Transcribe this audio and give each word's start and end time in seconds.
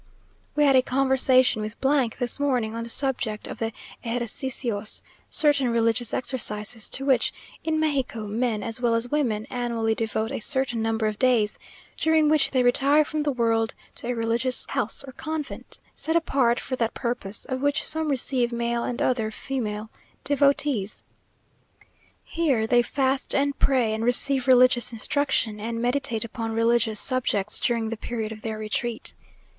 We 0.55 0.63
had 0.63 0.75
a 0.75 0.81
conversation 0.81 1.61
with 1.61 1.75
this 2.17 2.39
morning, 2.39 2.73
on 2.75 2.81
the 2.83 2.89
subject 2.89 3.45
of 3.45 3.59
the 3.59 3.71
"ejercicios," 4.03 5.03
certain 5.29 5.69
religious 5.69 6.11
exercises, 6.11 6.89
to 6.89 7.05
which, 7.05 7.31
in 7.63 7.79
Mexico, 7.79 8.25
men 8.25 8.63
as 8.63 8.81
well 8.81 8.95
as 8.95 9.11
women 9.11 9.45
annually 9.51 9.93
devote 9.93 10.31
a 10.31 10.39
certain 10.39 10.81
number 10.81 11.05
of 11.05 11.19
days, 11.19 11.59
during 11.97 12.29
which 12.29 12.49
they 12.49 12.63
retire 12.63 13.05
from 13.05 13.21
the 13.21 13.31
world 13.31 13.75
to 13.97 14.07
a 14.07 14.13
religious 14.15 14.65
house 14.69 15.03
or 15.03 15.11
convent, 15.11 15.79
set 15.93 16.15
apart 16.15 16.59
for 16.59 16.75
that 16.77 16.95
purpose, 16.95 17.45
of 17.45 17.61
which 17.61 17.85
some 17.85 18.09
receive 18.09 18.51
male 18.51 18.83
and 18.83 19.03
other 19.03 19.29
female 19.29 19.91
devotees. 20.23 21.03
Here 22.23 22.65
they 22.65 22.81
fast 22.81 23.35
and 23.35 23.59
pray 23.59 23.93
and 23.93 24.03
receive 24.03 24.47
religious 24.47 24.91
instruction, 24.91 25.59
and 25.59 25.79
meditate 25.79 26.25
upon 26.25 26.53
religious 26.53 26.99
subjects 26.99 27.59
during 27.59 27.89
the 27.89 27.97
period 27.97 28.31
of 28.31 28.41
their 28.41 28.57
retreat. 28.57 29.13